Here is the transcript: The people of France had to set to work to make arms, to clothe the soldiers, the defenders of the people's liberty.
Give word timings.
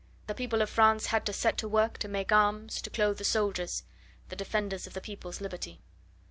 The 0.25 0.33
people 0.33 0.63
of 0.63 0.69
France 0.71 1.05
had 1.05 1.27
to 1.27 1.31
set 1.33 1.59
to 1.59 1.67
work 1.67 1.99
to 1.99 2.07
make 2.07 2.31
arms, 2.31 2.81
to 2.81 2.89
clothe 2.89 3.19
the 3.19 3.23
soldiers, 3.23 3.83
the 4.29 4.35
defenders 4.35 4.87
of 4.87 4.95
the 4.95 4.99
people's 4.99 5.41
liberty. 5.41 5.79